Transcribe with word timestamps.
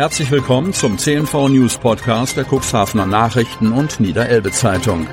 Herzlich 0.00 0.30
willkommen 0.30 0.72
zum 0.72 0.96
CNV 0.96 1.50
News 1.50 1.76
Podcast 1.76 2.34
der 2.34 2.46
Cuxhavener 2.46 3.04
Nachrichten 3.04 3.70
und 3.70 4.00
Niederelbe 4.00 4.50
Zeitung. 4.50 5.06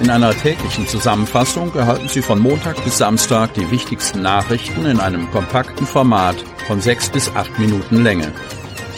In 0.00 0.08
einer 0.08 0.30
täglichen 0.30 0.86
Zusammenfassung 0.86 1.74
erhalten 1.74 2.08
Sie 2.08 2.22
von 2.22 2.38
Montag 2.38 2.84
bis 2.84 2.98
Samstag 2.98 3.54
die 3.54 3.68
wichtigsten 3.72 4.22
Nachrichten 4.22 4.86
in 4.86 5.00
einem 5.00 5.28
kompakten 5.32 5.84
Format 5.84 6.36
von 6.68 6.80
sechs 6.80 7.10
bis 7.10 7.28
acht 7.34 7.58
Minuten 7.58 8.04
Länge. 8.04 8.30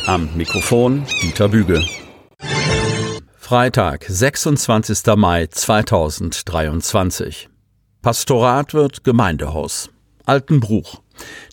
Am 0.06 0.28
Mikrofon 0.36 1.06
Dieter 1.22 1.48
Büge. 1.48 1.82
Freitag, 3.38 4.04
26. 4.06 5.16
Mai 5.16 5.46
2023. 5.46 7.48
Pastorat 8.02 8.74
wird 8.74 9.02
Gemeindehaus. 9.02 9.88
Altenbruch. 10.26 11.00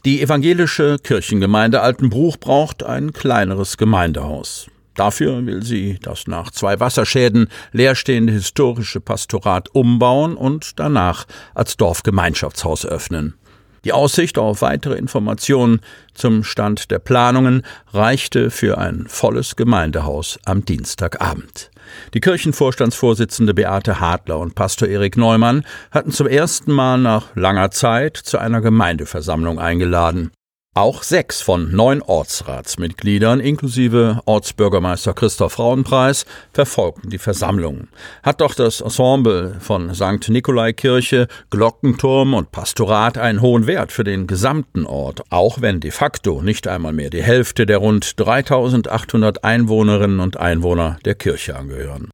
Die 0.05 0.21
evangelische 0.21 0.97
Kirchengemeinde 1.01 1.81
Altenbruch 1.81 2.37
braucht 2.37 2.83
ein 2.83 3.13
kleineres 3.13 3.77
Gemeindehaus. 3.77 4.67
Dafür 4.95 5.45
will 5.45 5.61
sie 5.61 5.99
das 6.01 6.25
nach 6.27 6.51
zwei 6.51 6.79
Wasserschäden 6.79 7.49
leerstehende 7.73 8.31
historische 8.31 9.01
Pastorat 9.01 9.69
umbauen 9.75 10.37
und 10.37 10.79
danach 10.79 11.25
als 11.53 11.75
Dorfgemeinschaftshaus 11.75 12.85
öffnen. 12.85 13.35
Die 13.85 13.93
Aussicht 13.93 14.39
auf 14.39 14.63
weitere 14.63 14.95
Informationen 14.95 15.79
zum 16.15 16.43
Stand 16.43 16.89
der 16.89 16.97
Planungen 16.97 17.61
reichte 17.93 18.49
für 18.49 18.79
ein 18.79 19.05
volles 19.07 19.55
Gemeindehaus 19.55 20.39
am 20.43 20.65
Dienstagabend. 20.65 21.69
Die 22.15 22.19
Kirchenvorstandsvorsitzende 22.19 23.53
Beate 23.53 23.99
Hartler 23.99 24.39
und 24.39 24.55
Pastor 24.55 24.87
Erik 24.87 25.17
Neumann 25.17 25.63
hatten 25.91 26.09
zum 26.09 26.25
ersten 26.25 26.71
Mal 26.71 26.97
nach 26.97 27.35
langer 27.35 27.69
Zeit 27.69 28.17
zu 28.17 28.39
einer 28.39 28.59
Gemeindeversammlung 28.59 29.59
eingeladen. 29.59 30.31
Auch 30.77 31.03
sechs 31.03 31.41
von 31.41 31.73
neun 31.73 32.01
Ortsratsmitgliedern 32.01 33.39
inklusive 33.39 34.19
Ortsbürgermeister 34.25 35.13
Christoph 35.13 35.53
Frauenpreis 35.53 36.25
verfolgten 36.51 37.09
die 37.09 37.17
Versammlung. 37.17 37.87
Hat 38.23 38.41
doch 38.41 38.53
das 38.53 38.81
Ensemble 38.81 39.55
von 39.61 39.95
St. 39.95 40.27
Nikolaikirche, 40.27 41.29
Glockenturm 41.49 42.33
und 42.33 42.51
Pastorat 42.51 43.17
einen 43.17 43.39
hohen 43.39 43.67
Wert 43.67 43.93
für 43.93 44.03
den 44.03 44.27
gesamten 44.27 44.85
Ort, 44.85 45.21
auch 45.29 45.61
wenn 45.61 45.79
de 45.79 45.91
facto 45.91 46.41
nicht 46.41 46.67
einmal 46.67 46.91
mehr 46.91 47.09
die 47.09 47.23
Hälfte 47.23 47.65
der 47.65 47.77
rund 47.77 48.19
3800 48.19 49.45
Einwohnerinnen 49.45 50.19
und 50.19 50.35
Einwohner 50.35 50.97
der 51.05 51.15
Kirche 51.15 51.55
angehören. 51.55 52.09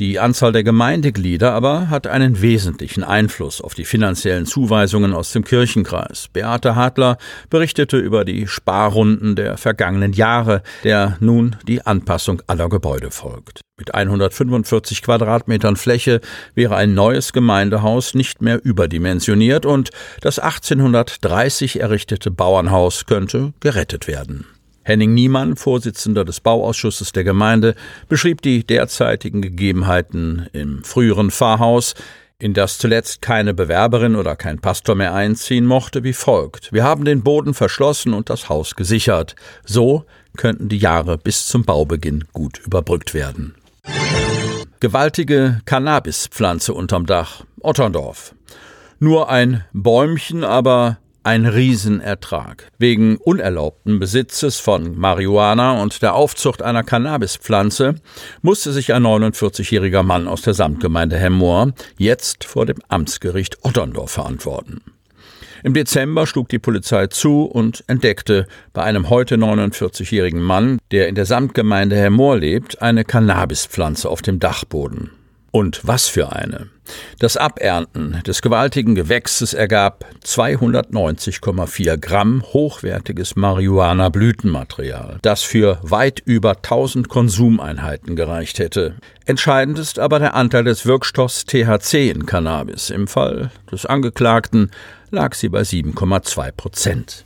Die 0.00 0.18
Anzahl 0.18 0.50
der 0.50 0.64
Gemeindeglieder 0.64 1.52
aber 1.52 1.88
hat 1.88 2.08
einen 2.08 2.42
wesentlichen 2.42 3.04
Einfluss 3.04 3.60
auf 3.60 3.74
die 3.74 3.84
finanziellen 3.84 4.44
Zuweisungen 4.44 5.14
aus 5.14 5.30
dem 5.30 5.44
Kirchenkreis. 5.44 6.26
Beate 6.32 6.74
Hartler 6.74 7.16
berichtete 7.48 7.98
über 7.98 8.24
die 8.24 8.48
Sparrunden 8.48 9.36
der 9.36 9.56
vergangenen 9.56 10.12
Jahre, 10.12 10.64
der 10.82 11.16
nun 11.20 11.54
die 11.68 11.86
Anpassung 11.86 12.42
aller 12.48 12.68
Gebäude 12.68 13.12
folgt. 13.12 13.60
Mit 13.78 13.94
145 13.94 15.00
Quadratmetern 15.00 15.76
Fläche 15.76 16.20
wäre 16.56 16.74
ein 16.74 16.94
neues 16.94 17.32
Gemeindehaus 17.32 18.14
nicht 18.14 18.42
mehr 18.42 18.64
überdimensioniert 18.64 19.64
und 19.64 19.90
das 20.20 20.40
1830 20.40 21.78
errichtete 21.78 22.32
Bauernhaus 22.32 23.06
könnte 23.06 23.52
gerettet 23.60 24.08
werden. 24.08 24.44
Henning 24.84 25.14
Niemann, 25.14 25.56
Vorsitzender 25.56 26.24
des 26.24 26.40
Bauausschusses 26.40 27.12
der 27.12 27.24
Gemeinde, 27.24 27.74
beschrieb 28.08 28.42
die 28.42 28.64
derzeitigen 28.64 29.42
Gegebenheiten 29.42 30.46
im 30.52 30.84
früheren 30.84 31.30
Pfarrhaus, 31.30 31.94
in 32.38 32.52
das 32.52 32.78
zuletzt 32.78 33.22
keine 33.22 33.54
Bewerberin 33.54 34.16
oder 34.16 34.36
kein 34.36 34.60
Pastor 34.60 34.94
mehr 34.94 35.14
einziehen 35.14 35.66
mochte, 35.66 36.04
wie 36.04 36.12
folgt. 36.12 36.72
Wir 36.72 36.84
haben 36.84 37.04
den 37.04 37.22
Boden 37.22 37.54
verschlossen 37.54 38.12
und 38.12 38.28
das 38.28 38.48
Haus 38.48 38.74
gesichert. 38.74 39.34
So 39.64 40.04
könnten 40.36 40.68
die 40.68 40.78
Jahre 40.78 41.16
bis 41.16 41.46
zum 41.46 41.64
Baubeginn 41.64 42.24
gut 42.32 42.58
überbrückt 42.58 43.14
werden. 43.14 43.54
Gewaltige 44.80 45.60
Cannabispflanze 45.64 46.74
unterm 46.74 47.06
Dach. 47.06 47.44
Otterndorf. 47.60 48.34
Nur 48.98 49.30
ein 49.30 49.64
Bäumchen, 49.72 50.44
aber 50.44 50.98
ein 51.24 51.46
Riesenertrag. 51.46 52.70
Wegen 52.78 53.16
unerlaubten 53.16 53.98
Besitzes 53.98 54.60
von 54.60 54.96
Marihuana 54.96 55.82
und 55.82 56.02
der 56.02 56.14
Aufzucht 56.14 56.62
einer 56.62 56.84
Cannabispflanze 56.84 57.96
musste 58.42 58.72
sich 58.72 58.92
ein 58.92 59.02
49-jähriger 59.02 60.02
Mann 60.02 60.28
aus 60.28 60.42
der 60.42 60.54
Samtgemeinde 60.54 61.16
Hemmoor 61.16 61.72
jetzt 61.98 62.44
vor 62.44 62.66
dem 62.66 62.76
Amtsgericht 62.88 63.58
Otterndorf 63.64 64.12
verantworten. 64.12 64.82
Im 65.62 65.72
Dezember 65.72 66.26
schlug 66.26 66.50
die 66.50 66.58
Polizei 66.58 67.06
zu 67.06 67.44
und 67.44 67.84
entdeckte 67.86 68.46
bei 68.74 68.82
einem 68.82 69.08
heute 69.08 69.36
49-jährigen 69.36 70.42
Mann, 70.42 70.78
der 70.90 71.08
in 71.08 71.14
der 71.14 71.24
Samtgemeinde 71.24 71.96
Hemmoor 71.96 72.36
lebt, 72.36 72.82
eine 72.82 73.02
Cannabispflanze 73.02 74.10
auf 74.10 74.20
dem 74.20 74.40
Dachboden. 74.40 75.10
Und 75.54 75.82
was 75.84 76.08
für 76.08 76.32
eine. 76.32 76.66
Das 77.20 77.36
Abernten 77.36 78.20
des 78.26 78.42
gewaltigen 78.42 78.96
Gewächses 78.96 79.54
ergab 79.54 80.04
290,4 80.24 81.96
Gramm 81.96 82.42
hochwertiges 82.52 83.36
Marihuana-Blütenmaterial, 83.36 85.20
das 85.22 85.44
für 85.44 85.78
weit 85.82 86.20
über 86.24 86.56
1000 86.56 87.08
Konsumeinheiten 87.08 88.16
gereicht 88.16 88.58
hätte. 88.58 88.96
Entscheidend 89.26 89.78
ist 89.78 90.00
aber 90.00 90.18
der 90.18 90.34
Anteil 90.34 90.64
des 90.64 90.86
Wirkstoffs 90.86 91.44
THC 91.44 92.10
in 92.10 92.26
Cannabis. 92.26 92.90
Im 92.90 93.06
Fall 93.06 93.52
des 93.70 93.86
Angeklagten 93.86 94.72
lag 95.12 95.34
sie 95.34 95.50
bei 95.50 95.60
7,2 95.60 96.50
Prozent. 96.50 97.24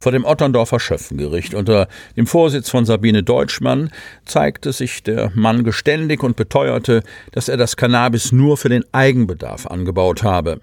Vor 0.00 0.12
dem 0.12 0.24
Otterndorfer 0.24 0.78
Schöffengericht 0.78 1.54
unter 1.54 1.88
dem 2.16 2.28
Vorsitz 2.28 2.70
von 2.70 2.84
Sabine 2.84 3.24
Deutschmann 3.24 3.90
zeigte 4.24 4.72
sich 4.72 5.02
der 5.02 5.32
Mann 5.34 5.64
geständig 5.64 6.22
und 6.22 6.36
beteuerte, 6.36 7.02
dass 7.32 7.48
er 7.48 7.56
das 7.56 7.76
Cannabis 7.76 8.30
nur 8.30 8.56
für 8.56 8.68
den 8.68 8.84
Eigenbedarf 8.92 9.66
angebaut 9.66 10.22
habe. 10.22 10.60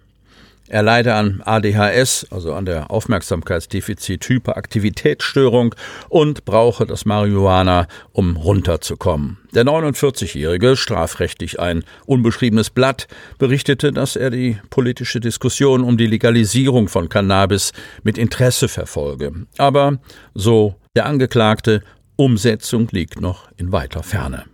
Er 0.67 0.81
leide 0.81 1.13
an 1.13 1.43
ADHS, 1.45 2.25
also 2.31 2.53
an 2.53 2.65
der 2.65 2.89
Aufmerksamkeitsdefizit-Hyperaktivitätsstörung 2.89 5.75
und 6.09 6.43
brauche 6.43 6.87
das 6.87 7.05
Marihuana, 7.05 7.85
um 8.13 8.35
runterzukommen. 8.35 9.37
Der 9.53 9.63
49-Jährige, 9.63 10.75
strafrechtlich 10.75 11.59
ein 11.59 11.83
unbeschriebenes 12.07 12.71
Blatt, 12.71 13.07
berichtete, 13.37 13.91
dass 13.91 14.15
er 14.15 14.31
die 14.31 14.57
politische 14.71 15.19
Diskussion 15.19 15.83
um 15.83 15.97
die 15.97 16.07
Legalisierung 16.07 16.87
von 16.87 17.09
Cannabis 17.09 17.71
mit 18.01 18.17
Interesse 18.17 18.67
verfolge. 18.67 19.33
Aber, 19.59 19.99
so 20.33 20.73
der 20.95 21.05
Angeklagte, 21.05 21.83
Umsetzung 22.15 22.87
liegt 22.91 23.21
noch 23.21 23.49
in 23.57 23.71
weiter 23.71 24.01
Ferne. 24.01 24.45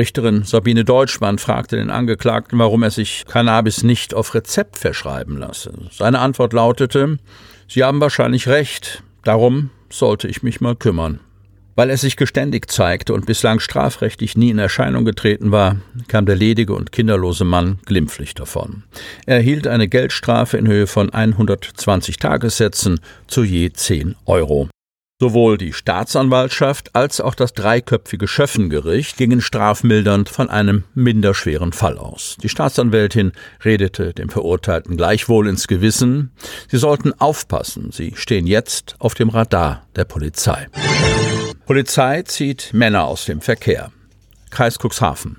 Richterin 0.00 0.44
Sabine 0.44 0.86
Deutschmann 0.86 1.36
fragte 1.36 1.76
den 1.76 1.90
Angeklagten, 1.90 2.58
warum 2.58 2.82
er 2.82 2.90
sich 2.90 3.26
Cannabis 3.28 3.82
nicht 3.82 4.14
auf 4.14 4.34
Rezept 4.34 4.78
verschreiben 4.78 5.36
lasse. 5.36 5.74
Seine 5.90 6.20
Antwort 6.20 6.54
lautete, 6.54 7.18
Sie 7.68 7.84
haben 7.84 8.00
wahrscheinlich 8.00 8.48
recht, 8.48 9.02
darum 9.24 9.68
sollte 9.90 10.26
ich 10.26 10.42
mich 10.42 10.62
mal 10.62 10.74
kümmern. 10.74 11.20
Weil 11.74 11.90
er 11.90 11.98
sich 11.98 12.16
geständig 12.16 12.70
zeigte 12.70 13.12
und 13.12 13.26
bislang 13.26 13.60
strafrechtlich 13.60 14.38
nie 14.38 14.48
in 14.48 14.58
Erscheinung 14.58 15.04
getreten 15.04 15.52
war, 15.52 15.76
kam 16.08 16.24
der 16.24 16.36
ledige 16.36 16.72
und 16.72 16.92
kinderlose 16.92 17.44
Mann 17.44 17.78
glimpflich 17.84 18.34
davon. 18.34 18.84
Er 19.26 19.36
erhielt 19.36 19.66
eine 19.66 19.86
Geldstrafe 19.86 20.56
in 20.56 20.66
Höhe 20.66 20.86
von 20.86 21.10
120 21.10 22.16
Tagessätzen 22.16 23.00
zu 23.26 23.44
je 23.44 23.70
10 23.70 24.16
Euro. 24.24 24.70
Sowohl 25.22 25.58
die 25.58 25.74
Staatsanwaltschaft 25.74 26.96
als 26.96 27.20
auch 27.20 27.34
das 27.34 27.52
dreiköpfige 27.52 28.26
Schöffengericht 28.26 29.18
gingen 29.18 29.42
strafmildernd 29.42 30.30
von 30.30 30.48
einem 30.48 30.84
minderschweren 30.94 31.74
Fall 31.74 31.98
aus. 31.98 32.38
Die 32.42 32.48
Staatsanwältin 32.48 33.32
redete 33.62 34.14
dem 34.14 34.30
Verurteilten 34.30 34.96
gleichwohl 34.96 35.46
ins 35.46 35.68
Gewissen, 35.68 36.32
sie 36.68 36.78
sollten 36.78 37.12
aufpassen, 37.20 37.92
sie 37.92 38.14
stehen 38.16 38.46
jetzt 38.46 38.96
auf 38.98 39.12
dem 39.12 39.28
Radar 39.28 39.86
der 39.94 40.06
Polizei. 40.06 40.68
Polizei 41.66 42.22
zieht 42.22 42.70
Männer 42.72 43.04
aus 43.04 43.26
dem 43.26 43.42
Verkehr. 43.42 43.92
Kreis 44.48 44.78
Cuxhaven. 44.78 45.38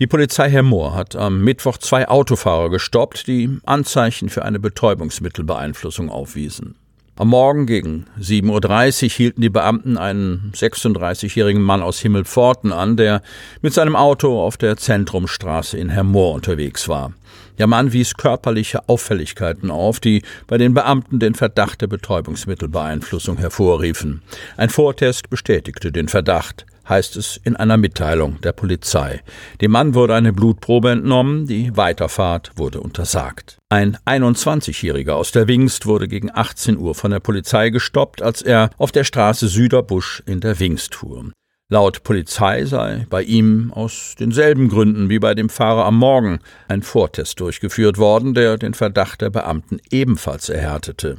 Die 0.00 0.08
Polizei 0.08 0.50
Herr 0.50 0.64
Mohr 0.64 0.96
hat 0.96 1.14
am 1.14 1.44
Mittwoch 1.44 1.78
zwei 1.78 2.08
Autofahrer 2.08 2.70
gestoppt, 2.70 3.28
die 3.28 3.60
Anzeichen 3.64 4.30
für 4.30 4.44
eine 4.44 4.58
Betäubungsmittelbeeinflussung 4.58 6.10
aufwiesen. 6.10 6.74
Am 7.16 7.28
Morgen 7.28 7.66
gegen 7.66 8.06
7.30 8.18 9.04
Uhr 9.04 9.10
hielten 9.10 9.42
die 9.42 9.50
Beamten 9.50 9.98
einen 9.98 10.50
36-jährigen 10.56 11.60
Mann 11.60 11.82
aus 11.82 12.00
Himmelpforten 12.00 12.72
an, 12.72 12.96
der 12.96 13.20
mit 13.60 13.74
seinem 13.74 13.96
Auto 13.96 14.40
auf 14.40 14.56
der 14.56 14.78
Zentrumstraße 14.78 15.76
in 15.76 15.90
Hermoor 15.90 16.32
unterwegs 16.32 16.88
war. 16.88 17.12
Der 17.58 17.66
Mann 17.66 17.92
wies 17.92 18.14
körperliche 18.14 18.88
Auffälligkeiten 18.88 19.70
auf, 19.70 20.00
die 20.00 20.22
bei 20.46 20.56
den 20.56 20.72
Beamten 20.72 21.18
den 21.18 21.34
Verdacht 21.34 21.82
der 21.82 21.86
Betäubungsmittelbeeinflussung 21.86 23.36
hervorriefen. 23.36 24.22
Ein 24.56 24.70
Vortest 24.70 25.28
bestätigte 25.28 25.92
den 25.92 26.08
Verdacht. 26.08 26.64
Heißt 26.92 27.16
es 27.16 27.40
in 27.42 27.56
einer 27.56 27.78
Mitteilung 27.78 28.40
der 28.42 28.52
Polizei. 28.52 29.22
Dem 29.60 29.70
Mann 29.70 29.94
wurde 29.94 30.14
eine 30.14 30.32
Blutprobe 30.32 30.90
entnommen, 30.90 31.46
die 31.46 31.74
Weiterfahrt 31.76 32.52
wurde 32.56 32.80
untersagt. 32.80 33.56
Ein 33.70 33.96
21-Jähriger 34.04 35.12
aus 35.12 35.32
der 35.32 35.48
Wingst 35.48 35.86
wurde 35.86 36.06
gegen 36.06 36.30
18 36.32 36.76
Uhr 36.76 36.94
von 36.94 37.10
der 37.10 37.20
Polizei 37.20 37.70
gestoppt, 37.70 38.20
als 38.20 38.42
er 38.42 38.70
auf 38.76 38.92
der 38.92 39.04
Straße 39.04 39.48
Süderbusch 39.48 40.22
in 40.26 40.40
der 40.40 40.60
Wingst 40.60 40.94
fuhr. 40.94 41.32
Laut 41.72 42.02
Polizei 42.02 42.66
sei 42.66 43.06
bei 43.08 43.22
ihm 43.22 43.72
aus 43.72 44.14
denselben 44.20 44.68
Gründen 44.68 45.08
wie 45.08 45.18
bei 45.18 45.34
dem 45.34 45.48
Fahrer 45.48 45.86
am 45.86 45.96
Morgen 45.96 46.40
ein 46.68 46.82
Vortest 46.82 47.40
durchgeführt 47.40 47.96
worden, 47.96 48.34
der 48.34 48.58
den 48.58 48.74
Verdacht 48.74 49.22
der 49.22 49.30
Beamten 49.30 49.80
ebenfalls 49.90 50.50
erhärtete. 50.50 51.16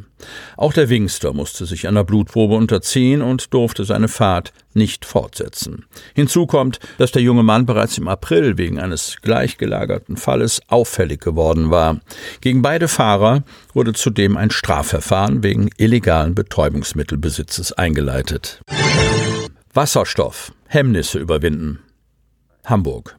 Auch 0.56 0.72
der 0.72 0.90
Wingster 0.90 1.34
musste 1.34 1.66
sich 1.66 1.88
einer 1.88 2.04
Blutprobe 2.04 2.54
unterziehen 2.54 3.24
und 3.24 3.52
durfte 3.52 3.84
seine 3.84 4.08
Fahrt 4.08 4.54
nicht 4.76 5.06
fortsetzen. 5.06 5.86
Hinzu 6.14 6.46
kommt, 6.46 6.78
dass 7.00 7.12
der 7.12 7.24
junge 7.24 7.42
Mann 7.42 7.66
bereits 7.66 7.98
im 7.98 8.08
April 8.08 8.56
wegen 8.56 8.80
eines 8.80 9.18
gleichgelagerten 9.24 10.18
Falles 10.18 10.62
auffällig 10.68 11.20
geworden 11.20 11.72
war. 11.72 12.00
Gegen 12.42 12.62
beide 12.62 12.88
Fahrer 12.88 13.44
wurde 13.74 13.94
zudem 13.94 14.38
ein 14.38 14.52
Strafverfahren 14.52 15.42
wegen 15.42 15.72
illegalen 15.78 16.36
Betäubungsmittelbesitzes 16.36 17.74
eingeleitet. 17.74 18.62
Wasserstoff. 19.76 20.52
Hemmnisse 20.68 21.18
überwinden. 21.18 21.80
Hamburg. 22.64 23.18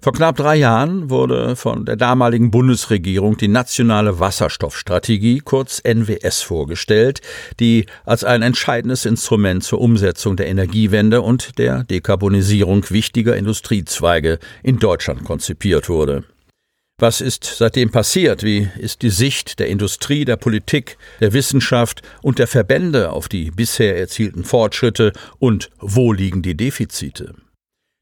Vor 0.00 0.12
knapp 0.12 0.36
drei 0.36 0.56
Jahren 0.56 1.10
wurde 1.10 1.54
von 1.54 1.84
der 1.84 1.94
damaligen 1.94 2.50
Bundesregierung 2.50 3.36
die 3.36 3.46
nationale 3.46 4.18
Wasserstoffstrategie, 4.18 5.38
kurz 5.38 5.80
NWS, 5.84 6.42
vorgestellt, 6.42 7.20
die 7.60 7.86
als 8.04 8.24
ein 8.24 8.42
entscheidendes 8.42 9.06
Instrument 9.06 9.62
zur 9.62 9.80
Umsetzung 9.80 10.36
der 10.36 10.48
Energiewende 10.48 11.22
und 11.22 11.56
der 11.58 11.84
Dekarbonisierung 11.84 12.90
wichtiger 12.90 13.36
Industriezweige 13.36 14.40
in 14.64 14.80
Deutschland 14.80 15.22
konzipiert 15.22 15.88
wurde. 15.88 16.24
Was 17.02 17.20
ist 17.20 17.42
seitdem 17.58 17.90
passiert? 17.90 18.44
Wie 18.44 18.68
ist 18.78 19.02
die 19.02 19.10
Sicht 19.10 19.58
der 19.58 19.66
Industrie, 19.66 20.24
der 20.24 20.36
Politik, 20.36 20.98
der 21.18 21.32
Wissenschaft 21.32 22.00
und 22.22 22.38
der 22.38 22.46
Verbände 22.46 23.10
auf 23.10 23.28
die 23.28 23.50
bisher 23.50 23.98
erzielten 23.98 24.44
Fortschritte 24.44 25.12
und 25.40 25.70
wo 25.80 26.12
liegen 26.12 26.42
die 26.42 26.56
Defizite? 26.56 27.34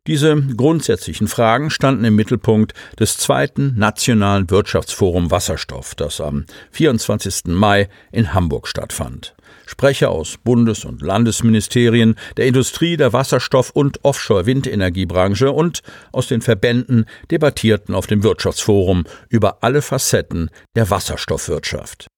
Diese 0.07 0.37
grundsätzlichen 0.37 1.29
Fragen 1.29 1.71
standen 1.71 2.05
im 2.05 2.15
Mittelpunkt 2.15 2.75
des 2.99 3.17
zweiten 3.17 3.73
Nationalen 3.79 4.51
Wirtschaftsforum 4.51 5.31
Wasserstoff, 5.31 5.95
das 5.95 6.21
am 6.21 6.45
24. 6.73 7.45
Mai 7.47 7.89
in 8.13 8.35
Hamburg 8.35 8.69
stattfand. 8.69 9.35
Sprecher 9.67 10.11
aus 10.11 10.37
Bundes- 10.43 10.85
und 10.85 11.03
Landesministerien, 11.03 12.17
der 12.37 12.47
Industrie, 12.47 12.97
der 12.97 13.13
Wasserstoff- 13.13 13.71
und 13.71 14.05
Offshore-Windenergiebranche 14.05 15.51
und 15.53 15.81
aus 16.13 16.29
den 16.29 16.43
Verbänden 16.43 17.07
debattierten 17.31 17.95
auf 17.95 18.07
dem 18.07 18.23
Wirtschaftsforum 18.23 19.05
über 19.29 19.59
alle 19.63 19.83
Facetten 19.83 20.51
der 20.75 20.91
Wasserstoffwirtschaft. 20.91 22.09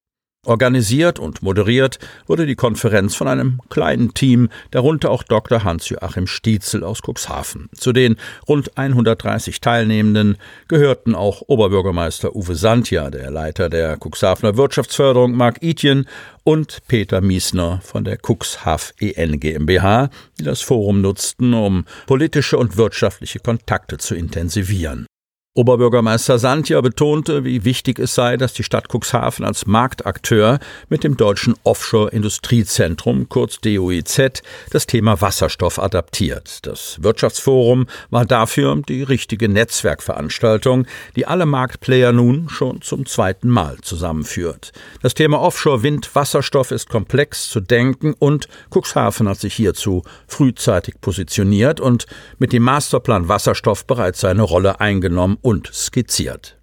Organisiert 0.44 1.20
und 1.20 1.40
moderiert 1.44 2.00
wurde 2.26 2.46
die 2.46 2.56
Konferenz 2.56 3.14
von 3.14 3.28
einem 3.28 3.60
kleinen 3.70 4.12
Team, 4.12 4.48
darunter 4.72 5.12
auch 5.12 5.22
Dr. 5.22 5.62
Hans-Joachim 5.62 6.26
Stietzel 6.26 6.82
aus 6.82 6.98
Cuxhaven. 7.00 7.68
Zu 7.76 7.92
den 7.92 8.16
rund 8.48 8.76
130 8.76 9.60
Teilnehmenden 9.60 10.36
gehörten 10.66 11.14
auch 11.14 11.42
Oberbürgermeister 11.46 12.34
Uwe 12.34 12.56
Santja, 12.56 13.10
der 13.10 13.30
Leiter 13.30 13.68
der 13.68 13.96
Cuxhavener 14.00 14.56
Wirtschaftsförderung 14.56 15.30
Mark 15.30 15.62
Itjen 15.62 16.08
und 16.42 16.88
Peter 16.88 17.20
Miesner 17.20 17.80
von 17.84 18.02
der 18.02 18.18
Cuxhav 18.20 18.94
EN 18.98 19.38
GmbH, 19.38 20.10
die 20.40 20.42
das 20.42 20.60
Forum 20.60 21.02
nutzten, 21.02 21.54
um 21.54 21.84
politische 22.08 22.58
und 22.58 22.76
wirtschaftliche 22.76 23.38
Kontakte 23.38 23.98
zu 23.98 24.16
intensivieren. 24.16 25.06
Oberbürgermeister 25.54 26.38
Santja 26.38 26.80
betonte, 26.80 27.44
wie 27.44 27.62
wichtig 27.62 27.98
es 27.98 28.14
sei, 28.14 28.38
dass 28.38 28.54
die 28.54 28.62
Stadt 28.62 28.86
Cuxhaven 28.88 29.44
als 29.44 29.66
Marktakteur 29.66 30.58
mit 30.88 31.04
dem 31.04 31.18
deutschen 31.18 31.56
Offshore-Industriezentrum, 31.62 33.28
kurz 33.28 33.60
DOIZ, 33.60 34.40
das 34.70 34.86
Thema 34.86 35.20
Wasserstoff 35.20 35.78
adaptiert. 35.78 36.60
Das 36.62 37.02
Wirtschaftsforum 37.02 37.86
war 38.08 38.24
dafür 38.24 38.80
die 38.88 39.02
richtige 39.02 39.50
Netzwerkveranstaltung, 39.50 40.86
die 41.16 41.26
alle 41.26 41.44
Marktplayer 41.44 42.12
nun 42.12 42.48
schon 42.48 42.80
zum 42.80 43.04
zweiten 43.04 43.50
Mal 43.50 43.76
zusammenführt. 43.82 44.72
Das 45.02 45.12
Thema 45.12 45.38
Offshore-Wind-Wasserstoff 45.42 46.70
ist 46.70 46.88
komplex 46.88 47.50
zu 47.50 47.60
denken 47.60 48.14
und 48.18 48.48
Cuxhaven 48.70 49.28
hat 49.28 49.40
sich 49.40 49.52
hierzu 49.52 50.02
frühzeitig 50.26 50.94
positioniert 51.02 51.78
und 51.78 52.06
mit 52.38 52.54
dem 52.54 52.62
Masterplan 52.62 53.28
Wasserstoff 53.28 53.84
bereits 53.84 54.20
seine 54.20 54.44
Rolle 54.44 54.80
eingenommen 54.80 55.36
und 55.42 55.68
skizziert. 55.72 56.56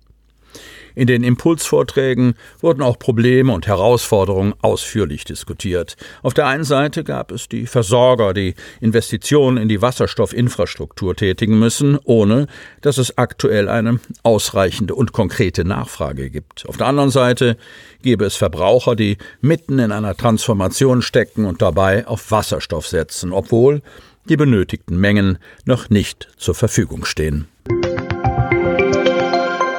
In 0.96 1.08
den 1.08 1.24
Impulsvorträgen 1.24 2.34
wurden 2.60 2.82
auch 2.82 3.00
Probleme 3.00 3.54
und 3.54 3.68
Herausforderungen 3.68 4.54
ausführlich 4.62 5.24
diskutiert. 5.24 5.96
Auf 6.24 6.34
der 6.34 6.48
einen 6.48 6.66
Seite 6.66 7.06
gab 7.06 7.32
es 7.32 7.48
die 7.48 7.68
Versorger, 7.68 8.34
die 8.34 8.56
Investitionen 8.82 9.56
in 9.56 9.70
die 9.70 9.82
Wasserstoffinfrastruktur 9.82 11.16
tätigen 11.16 11.58
müssen, 11.58 11.98
ohne 12.04 12.48
dass 12.82 12.98
es 12.98 13.18
aktuell 13.18 13.70
eine 13.70 14.02
ausreichende 14.24 14.94
und 14.94 15.14
konkrete 15.14 15.64
Nachfrage 15.64 16.30
gibt. 16.30 16.68
Auf 16.68 16.76
der 16.76 16.88
anderen 16.88 17.12
Seite 17.12 17.56
gäbe 18.02 18.26
es 18.26 18.36
Verbraucher, 18.36 18.98
die 18.98 19.18
mitten 19.40 19.80
in 19.80 19.94
einer 19.94 20.18
Transformation 20.18 21.02
stecken 21.02 21.46
und 21.46 21.62
dabei 21.62 22.08
auf 22.08 22.30
Wasserstoff 22.30 22.88
setzen, 22.88 23.32
obwohl 23.32 23.82
die 24.28 24.36
benötigten 24.36 24.98
Mengen 25.00 25.38
noch 25.64 25.90
nicht 25.90 26.28
zur 26.36 26.56
Verfügung 26.56 27.06
stehen. 27.06 27.48